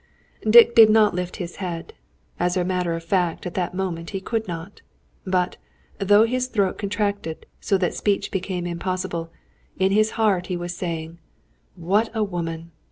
Dick 0.49 0.73
did 0.73 0.89
not 0.89 1.13
lift 1.13 1.35
his 1.35 1.57
head. 1.57 1.93
As 2.39 2.57
a 2.57 2.63
matter 2.63 2.93
of 2.95 3.03
fact, 3.03 3.45
at 3.45 3.53
that 3.53 3.75
moment 3.75 4.09
he 4.09 4.19
could 4.19 4.47
not. 4.47 4.81
But, 5.27 5.57
though 5.99 6.23
his 6.23 6.47
throat 6.47 6.79
contracted, 6.79 7.45
so 7.59 7.77
that 7.77 7.93
speech 7.93 8.31
became 8.31 8.65
impossible, 8.65 9.29
in 9.77 9.91
his 9.91 10.09
heart 10.17 10.47
he 10.47 10.57
was 10.57 10.75
saying: 10.75 11.19
"What 11.75 12.09
a 12.15 12.23
woman! 12.23 12.71